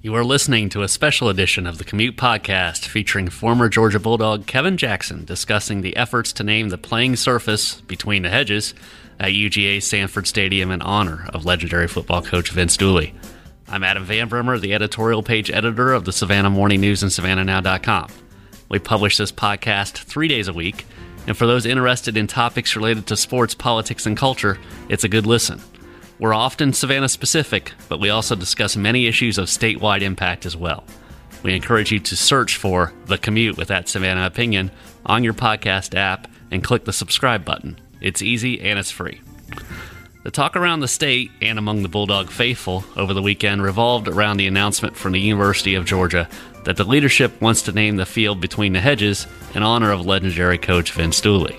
[0.00, 4.46] You are listening to a special edition of the Commute Podcast featuring former Georgia Bulldog
[4.46, 8.74] Kevin Jackson discussing the efforts to name the playing surface between the hedges
[9.18, 13.12] at UGA Sanford Stadium in honor of legendary football coach Vince Dooley.
[13.66, 18.08] I'm Adam Van Brimmer, the editorial page editor of the Savannah Morning News and SavannahNow.com.
[18.68, 20.86] We publish this podcast three days a week,
[21.26, 25.26] and for those interested in topics related to sports, politics, and culture, it's a good
[25.26, 25.60] listen.
[26.20, 30.82] We're often Savannah specific, but we also discuss many issues of statewide impact as well.
[31.44, 34.72] We encourage you to search for The Commute with that Savannah opinion
[35.06, 37.78] on your podcast app and click the subscribe button.
[38.00, 39.20] It's easy and it's free.
[40.24, 44.38] The talk around the state and among the Bulldog faithful over the weekend revolved around
[44.38, 46.28] the announcement from the University of Georgia
[46.64, 50.58] that the leadership wants to name the field between the hedges in honor of legendary
[50.58, 51.58] coach Vince Dooley.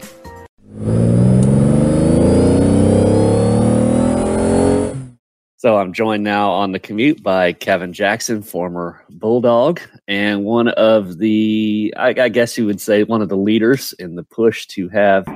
[5.60, 11.18] So I'm joined now on the commute by Kevin Jackson, former Bulldog, and one of
[11.18, 14.88] the, I, I, guess you would say, one of the leaders in the push to
[14.88, 15.28] have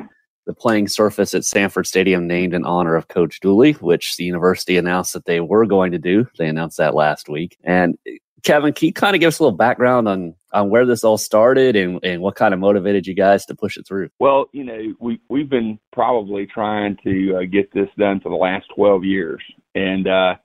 [0.45, 4.77] the playing surface at Sanford Stadium named in honor of Coach Dooley, which the university
[4.77, 6.25] announced that they were going to do.
[6.37, 7.57] They announced that last week.
[7.61, 7.97] And
[8.43, 11.17] Kevin, can you kind of give us a little background on on where this all
[11.17, 14.07] started and, and what kind of motivated you guys to push it through?
[14.19, 18.35] Well, you know, we we've been probably trying to uh, get this done for the
[18.35, 19.41] last 12 years,
[19.75, 20.35] and uh,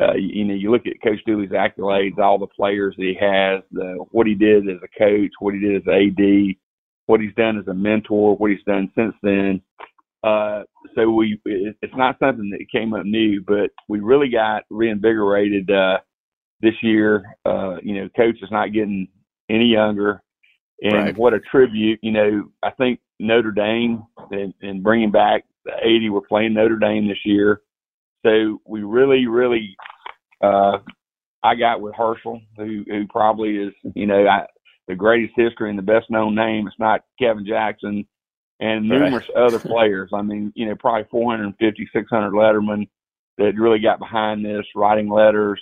[0.00, 3.62] uh, you know, you look at Coach Dooley's accolades, all the players that he has,
[3.72, 6.56] the, what he did as a coach, what he did as AD,
[7.06, 9.60] what he's done as a mentor, what he's done since then.
[10.24, 10.62] Uh,
[10.94, 15.98] so we, it's not something that came up new, but we really got reinvigorated uh,
[16.60, 17.24] this year.
[17.44, 19.08] Uh, you know, coach is not getting
[19.50, 20.22] any younger,
[20.80, 21.18] and right.
[21.18, 21.98] what a tribute.
[22.02, 26.78] You know, I think Notre Dame and, and bringing back the 80, we're playing Notre
[26.78, 27.60] Dame this year.
[28.24, 29.76] So we really, really,
[30.42, 30.78] uh,
[31.42, 34.46] I got with Herschel, who who probably is, you know, I,
[34.88, 36.66] the greatest history and the best known name.
[36.66, 38.06] It's not Kevin Jackson
[38.60, 39.44] and numerous right.
[39.44, 40.10] other players.
[40.14, 42.88] I mean, you know, probably 450, 600 lettermen
[43.38, 45.60] that really got behind this, writing letters,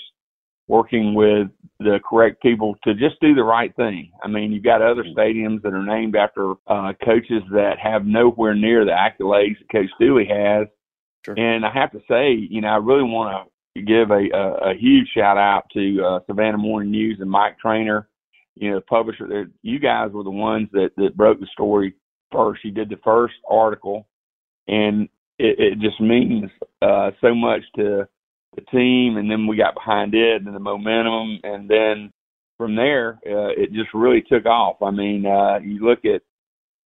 [0.69, 4.10] working with the correct people to just do the right thing.
[4.22, 5.19] I mean, you've got other mm-hmm.
[5.19, 9.91] stadiums that are named after uh, coaches that have nowhere near the accolades that Coach
[9.99, 10.66] Dooley has.
[11.25, 11.38] Sure.
[11.38, 14.75] And I have to say, you know, I really want to give a, a, a
[14.75, 18.08] huge shout out to uh, Savannah Morning News and Mike Trainer,
[18.56, 19.47] you know, the publisher.
[19.62, 21.94] You guys were the ones that, that broke the story
[22.32, 22.64] first.
[22.64, 24.06] You did the first article,
[24.66, 25.08] and
[25.38, 26.50] it, it just means
[26.82, 28.08] uh, so much to
[28.56, 29.16] the team.
[29.16, 32.12] And then we got behind it and the momentum, and then
[32.56, 34.82] from there, uh, it just really took off.
[34.82, 36.22] I mean, uh, you look at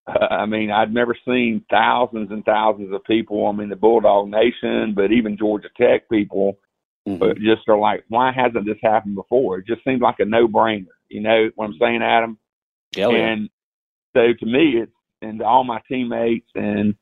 [0.31, 3.47] I mean, I'd never seen thousands and thousands of people.
[3.47, 6.59] I mean, the Bulldog Nation, but even Georgia Tech people,
[7.09, 7.19] mm-hmm.
[7.19, 9.59] but just are like, why hasn't this happened before?
[9.59, 10.87] It just seems like a no-brainer.
[11.09, 12.39] You know what I'm saying, Adam?
[12.95, 13.49] Yeah, and
[14.15, 14.93] so to me, it's
[15.23, 16.95] and to all my teammates, and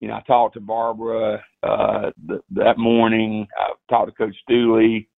[0.00, 3.46] you know, I talked to Barbara uh, th- that morning.
[3.58, 5.08] I talked to Coach Dooley.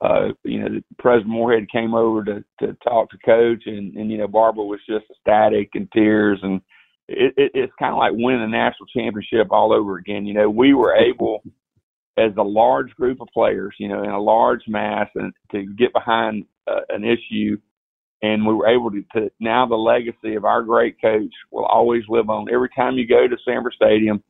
[0.00, 4.18] Uh, you know, President Morehead came over to to talk to Coach, and and you
[4.18, 6.60] know, Barbara was just ecstatic and tears and
[7.08, 10.26] it, it, it's kind of like winning a national championship all over again.
[10.26, 11.42] You know, we were able,
[12.18, 15.92] as a large group of players, you know, in a large mass, and to get
[15.92, 17.56] behind uh, an issue,
[18.22, 19.30] and we were able to, to.
[19.40, 22.52] Now the legacy of our great coach will always live on.
[22.52, 24.22] Every time you go to Sanford Stadium,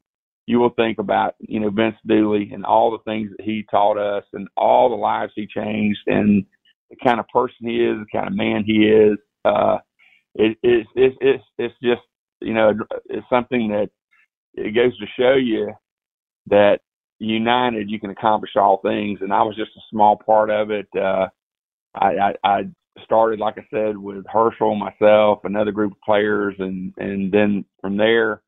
[0.47, 3.99] you will think about you know Vince Dooley and all the things that he taught
[3.99, 6.45] us, and all the lives he changed, and
[6.91, 9.19] the kind of person he is, the kind of man he is.
[9.45, 9.78] Uh,
[10.34, 12.03] it, it, it, it's it's just
[12.41, 12.72] you know,
[13.06, 13.91] it's something that
[14.54, 15.72] it goes to show you
[16.47, 16.81] that
[17.19, 19.19] united you can accomplish all things.
[19.22, 20.88] And I was just a small part of it.
[20.97, 21.28] Uh,
[21.94, 22.62] I, I, I
[23.04, 27.97] started, like I said, with Herschel, myself, another group of players, and and then from
[27.97, 28.43] there,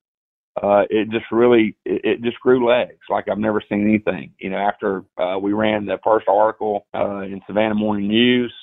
[0.62, 4.32] uh, it just really it, it just grew legs like I've never seen anything.
[4.38, 8.54] You know, after uh, we ran the first article uh, in Savannah Morning News,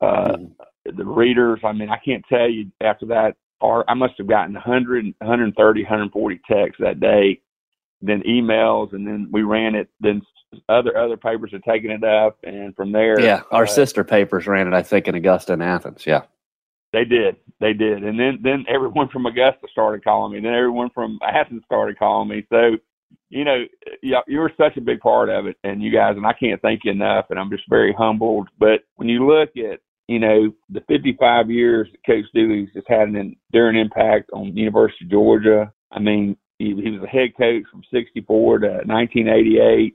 [0.00, 0.96] uh, mm-hmm.
[0.96, 1.60] the readers.
[1.64, 5.82] I mean, I can't tell you after that or I must have gotten 100, 130,
[5.82, 7.40] 140 texts that day,
[8.00, 9.88] then emails, and then we ran it.
[10.00, 10.22] Then
[10.68, 14.46] other other papers had taken it up, and from there, yeah, our uh, sister papers
[14.46, 14.74] ran it.
[14.74, 16.06] I think in Augusta and Athens.
[16.06, 16.22] Yeah,
[16.92, 20.40] they did, they did, and then then everyone from Augusta started calling me.
[20.40, 22.44] Then everyone from Athens started calling me.
[22.50, 22.76] So
[23.30, 23.64] you know,
[24.02, 26.60] yeah, you were such a big part of it, and you guys, and I can't
[26.60, 27.26] thank you enough.
[27.30, 28.48] And I'm just very humbled.
[28.58, 29.80] But when you look at
[30.12, 34.60] you know, the 55 years that Coach Dooley's has had an enduring impact on the
[34.60, 35.72] University of Georgia.
[35.90, 39.94] I mean, he, he was a head coach from 64 to 1988.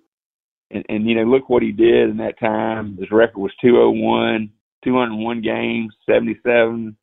[0.71, 2.97] and, and you know, look what he did in that time.
[2.97, 4.49] His record was 201,
[4.83, 6.97] 201 games, 77,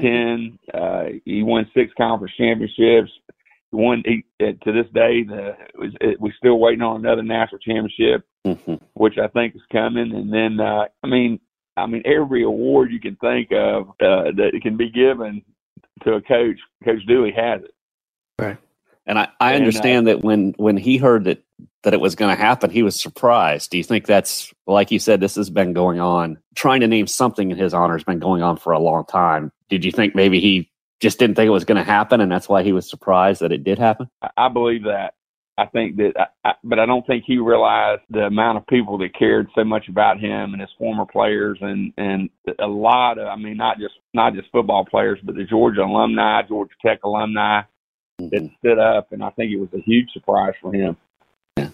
[0.00, 0.58] 10.
[0.72, 3.10] Uh, he won six conference championships.
[3.72, 5.24] He won he, to this day.
[5.24, 5.56] The,
[6.00, 8.74] it, we're still waiting on another national championship, mm-hmm.
[8.94, 10.14] which I think is coming.
[10.14, 11.40] And then, uh, I mean,
[11.76, 15.42] I mean, every award you can think of uh, that can be given
[16.04, 17.74] to a coach, Coach Dooley has it.
[18.38, 18.58] Right.
[19.06, 21.42] And I, I understand and, uh, that when, when he heard that,
[21.84, 23.70] that it was going to happen, he was surprised.
[23.70, 27.06] Do you think that's, like you said, this has been going on, trying to name
[27.06, 29.52] something in his honor has been going on for a long time.
[29.68, 30.70] Did you think maybe he
[31.00, 33.52] just didn't think it was going to happen and that's why he was surprised that
[33.52, 34.08] it did happen?
[34.36, 35.14] I believe that.
[35.58, 38.98] I think that, I, I, but I don't think he realized the amount of people
[38.98, 43.26] that cared so much about him and his former players, and and a lot of,
[43.26, 47.62] I mean, not just not just football players, but the Georgia alumni, Georgia Tech alumni
[48.20, 48.28] mm-hmm.
[48.28, 50.96] that stood up, and I think it was a huge surprise for him.
[51.56, 51.70] Yeah.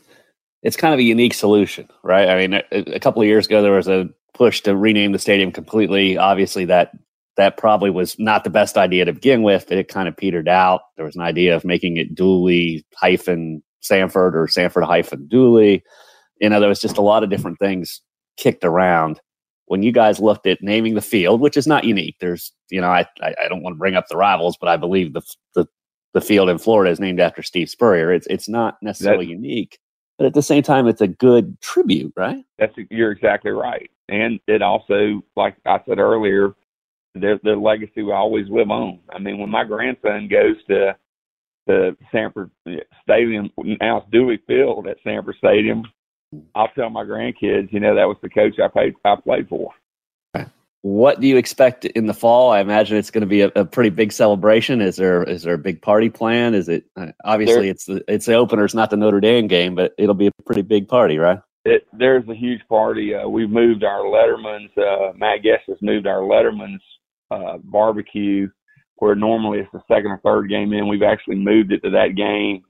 [0.62, 2.29] It's kind of a unique solution, right?
[2.29, 5.19] I mean, a, a couple of years ago, there was a push to rename the
[5.19, 6.17] stadium completely.
[6.17, 6.93] Obviously, that
[7.37, 10.49] that probably was not the best idea to begin with, but it kind of petered
[10.49, 10.82] out.
[10.96, 15.82] There was an idea of making it Dooley hyphen Sanford or Sanford hyphen Dooley.
[16.40, 18.00] You know, there was just a lot of different things
[18.37, 19.20] kicked around.
[19.67, 22.88] When you guys looked at naming the field, which is not unique, there's, you know,
[22.88, 25.23] I, I, I don't want to bring up the rivals, but I believe the,
[25.55, 25.67] the,
[26.14, 28.12] the field in Florida is named after Steve Spurrier.
[28.12, 29.79] It's, it's not necessarily that, unique,
[30.19, 32.44] but at the same time, it's a good tribute, right?
[32.58, 33.90] That's, you're exactly right.
[34.08, 36.55] And it also, like I said earlier,
[37.14, 38.99] the their legacy will always live on.
[39.11, 40.96] I mean, when my grandson goes to
[41.67, 42.50] the Sanford
[43.03, 43.50] Stadium.
[43.56, 45.85] Now it's Dooley Field at Sanford Stadium.
[46.55, 49.73] I'll tell my grandkids, you know, that was the coach I played I played for.
[50.82, 52.50] What do you expect in the fall?
[52.50, 54.81] I imagine it's going to be a, a pretty big celebration.
[54.81, 56.55] Is there is there a big party plan?
[56.55, 59.47] Is it uh, obviously there, it's the it's the opener, it's not the Notre Dame
[59.47, 61.38] game, but it'll be a pretty big party, right?
[61.65, 63.15] It, there's a huge party.
[63.15, 64.76] Uh, we've moved our Letterman's.
[64.76, 66.82] Uh, Matt Guest has moved our Letterman's
[67.31, 68.49] uh, barbecue
[69.02, 70.87] where normally it's the second or third game in.
[70.87, 72.62] We've actually moved it to that game.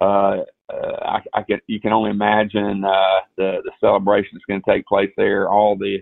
[0.00, 4.62] Uh, uh, I, I can you can only imagine uh, the the celebration that's going
[4.62, 5.50] to take place there.
[5.50, 5.98] All the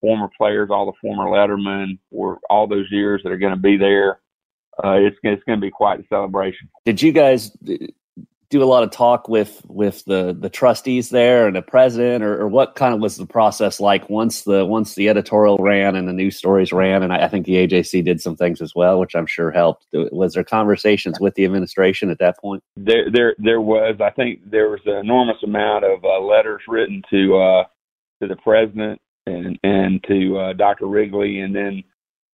[0.00, 3.76] former players, all the former Lettermen, for all those years that are going to be
[3.76, 4.20] there.
[4.82, 6.70] Uh, it's it's going to be quite a celebration.
[6.86, 7.54] Did you guys
[8.50, 12.40] do a lot of talk with with the the trustees there and the president, or,
[12.40, 16.08] or, what kind of was the process like once the once the editorial ran and
[16.08, 18.98] the news stories ran, and I, I, think the AJC did some things as well,
[18.98, 19.86] which I'm sure helped.
[19.92, 22.62] Was there conversations with the administration at that point?
[22.76, 23.96] There, there, there was.
[24.00, 27.64] I think there was an enormous amount of uh, letters written to uh,
[28.22, 30.86] to the president and and to uh, Dr.
[30.86, 31.84] Wrigley, and then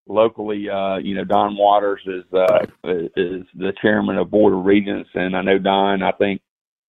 [0.06, 5.10] locally, uh, you know, Don Waters is uh, is the chairman of Board of Regents,
[5.14, 6.02] and I know Don.
[6.02, 6.40] I think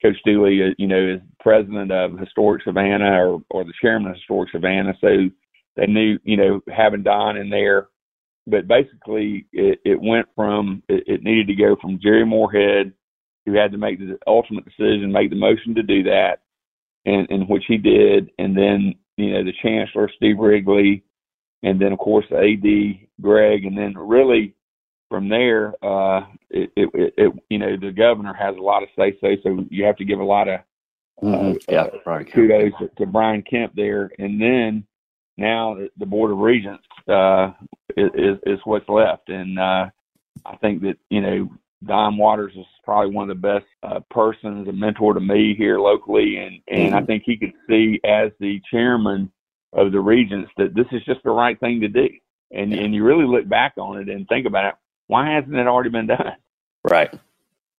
[0.02, 4.18] Coach Dooley, uh, you know, is president of Historic Savannah or or the chairman of
[4.18, 4.94] Historic Savannah.
[5.02, 5.30] So
[5.76, 7.88] they knew, you know, having Don in there.
[8.48, 12.94] But basically, it, it went from it, it needed to go from Jere Morehead,
[13.46, 16.42] who had to make the ultimate decision, make the motion to do that,
[17.06, 21.04] and, and which he did, and then you know the Chancellor Steve Wrigley,
[21.64, 24.56] and then of course the AD Greg, and then really
[25.10, 29.18] from there, uh, it, it, it, you know, the governor has a lot of say
[29.22, 30.60] so, so you have to give a lot of
[31.24, 31.72] uh, mm-hmm.
[31.72, 32.30] yeah, right.
[32.32, 34.86] kudos to, to Brian Kemp there, and then
[35.38, 37.52] now the, the board of regents uh,
[37.96, 39.86] is is what's left, and uh,
[40.46, 41.50] I think that you know
[41.86, 45.80] Don Waters is probably one of the best uh, persons, a mentor to me here
[45.80, 46.96] locally, and and mm-hmm.
[46.96, 49.32] I think he could see as the chairman
[49.76, 52.10] of the regents that this is just the right thing to do.
[52.52, 54.76] And and you really look back on it and think about it.
[55.08, 56.34] Why hasn't it already been done?
[56.84, 57.14] Right.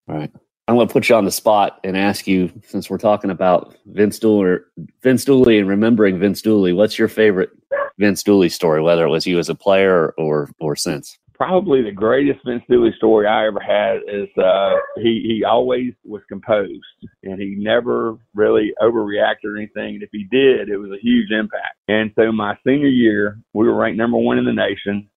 [0.07, 0.31] Right.
[0.69, 3.77] I'm going to put you on the spot and ask you, since we're talking about
[3.87, 4.59] Vince Dooley,
[5.01, 7.51] Vince Dooley and remembering Vince Dooley, what's your favorite
[7.99, 11.19] Vince Dooley story, whether it was you as a player or or since?
[11.37, 16.23] Probably the greatest Vince Dooley story I ever had is uh, he he always was
[16.29, 16.85] composed
[17.23, 19.95] and he never really overreacted or anything.
[19.95, 21.77] And if he did, it was a huge impact.
[21.89, 25.09] And so my senior year, we were ranked number one in the nation,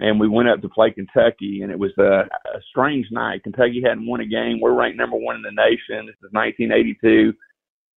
[0.00, 3.44] and we went up to play Kentucky, and it was a, a strange night.
[3.44, 4.60] Kentucky hadn't won a game.
[4.60, 6.06] We're ranked number one in the nation.
[6.06, 7.32] This is 1982.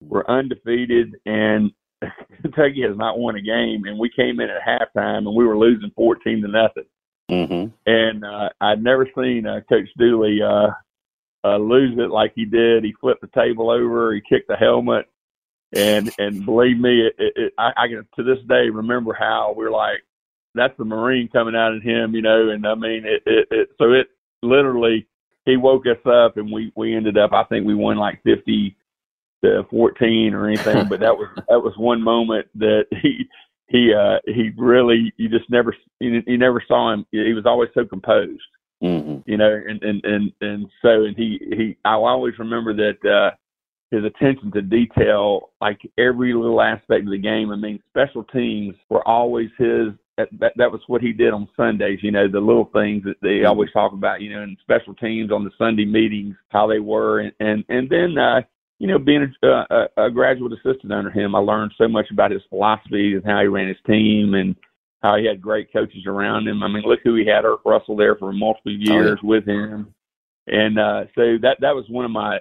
[0.02, 1.72] We're undefeated, and
[2.42, 3.84] Kentucky has not won a game.
[3.86, 6.86] And we came in at halftime, and we were losing 14 to nothing
[7.30, 7.74] Mm-hmm.
[7.86, 10.68] And uh, I'd never seen uh, Coach Dooley uh,
[11.44, 12.84] uh, lose it like he did.
[12.84, 14.14] He flipped the table over.
[14.14, 15.08] He kicked the helmet,
[15.74, 19.72] and and believe me, it, it, I, I can to this day remember how we're
[19.72, 20.04] like,
[20.54, 22.50] that's the Marine coming out of him, you know.
[22.50, 24.08] And I mean, it, it, it so it
[24.44, 25.08] literally
[25.46, 27.34] he woke us up, and we we ended up.
[27.34, 28.76] I think we won like fifty
[29.44, 33.28] to 14 or anything, but that was that was one moment that he
[33.68, 37.06] he uh he really you just never you, you never saw him.
[37.12, 38.42] He was always so composed,
[38.84, 39.30] Mm-hmm.
[39.30, 43.36] you know, and and and and so and he he I always remember that uh
[43.92, 47.52] his attention to detail, like every little aspect of the game.
[47.52, 49.90] I mean, special teams were always his.
[50.18, 52.00] That, that, that was what he did on Sundays.
[52.02, 53.50] You know, the little things that they Mhm.
[53.50, 54.22] always talk about.
[54.22, 57.90] You know, in special teams on the Sunday meetings, how they were, and and and
[57.90, 58.42] then uh,
[58.80, 62.32] you know, being a, a, a graduate assistant under him, I learned so much about
[62.32, 64.56] his philosophy and how he ran his team and
[65.02, 66.62] how he had great coaches around him.
[66.64, 68.94] I mean, look who he had, Erk Russell, there for multiple Oh, yeah.
[68.94, 69.94] years with him,
[70.48, 72.40] and uh, so that that was one of my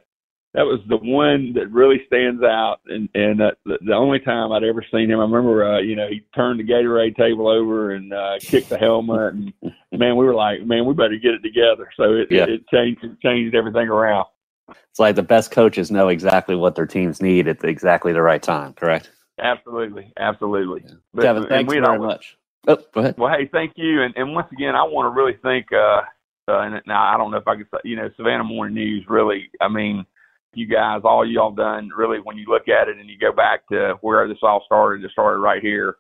[0.55, 4.53] that was the one that really stands out and and uh, the, the only time
[4.53, 7.91] I'd ever seen him I remember uh you know he turned the Gatorade table over
[7.91, 9.53] and uh kicked the helmet and
[9.93, 12.45] man we were like man we better get it together so it Yeah.
[12.45, 14.27] it, it changed it changed everything around
[14.69, 18.43] It's like the best coaches know exactly what their teams need at exactly the right
[18.43, 18.73] time.
[18.75, 21.47] Correct, absolutely absolutely But- Kevin.
[21.47, 22.39] Thanks very always- much.
[22.67, 23.17] Oh, go ahead.
[23.19, 24.03] Well, hey, thank you.
[24.03, 26.01] And, and once again, I want to really thank, uh,
[26.49, 29.05] uh, and now I don't know if I could say, you know, Savannah Morning News
[29.07, 30.07] really, I mean,
[30.55, 33.69] you guys, all y'all done really, when you look at it and you go back
[33.69, 35.97] to where this all started, it started right here.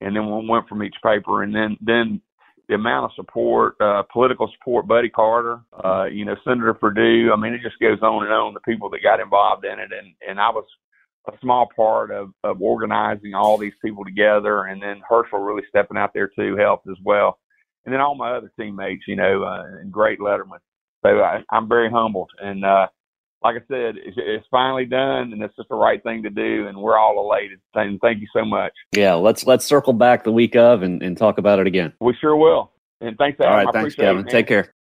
[0.00, 2.22] And then we went from each paper and then, then
[2.68, 7.30] the amount of support, uh, political support, Buddy Carter, uh, you know, Senator Perdue.
[7.32, 9.90] I mean, it just goes on and on, the people that got involved in it.
[9.92, 10.64] And, and I was
[11.28, 14.64] a small part of, of organizing all these people together.
[14.64, 17.38] And then Herschel really stepping out there too helped as well.
[17.84, 20.58] And then all my other teammates, you know, uh, and great Letterman.
[21.04, 22.30] So I, I'm very humbled.
[22.40, 22.88] And, uh,
[23.46, 26.66] like I said, it's, it's finally done and it's just the right thing to do.
[26.66, 27.60] And we're all elated.
[27.74, 28.72] And thank you so much.
[28.92, 31.92] Yeah, let's let's circle back the week of and, and talk about it again.
[32.00, 32.72] We sure will.
[33.00, 33.56] And thanks, All Adam.
[33.58, 34.26] right, I thanks, appreciate it, Kevin.
[34.26, 34.72] Take care.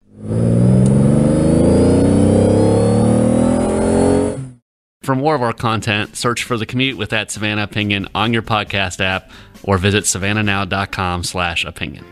[5.03, 8.41] For more of our content, search for The Commute with that Savannah Opinion on your
[8.41, 9.31] podcast app
[9.63, 12.05] or visit savannahnow.com slash opinion.